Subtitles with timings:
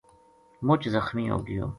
[0.67, 1.65] مُچ زخمی ہو گیو